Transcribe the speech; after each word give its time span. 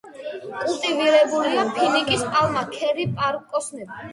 კულტივირებულია 0.61 1.67
ფინიკის 1.77 2.25
პალმა, 2.33 2.67
ქერი, 2.79 3.09
პარკოსნები. 3.21 4.05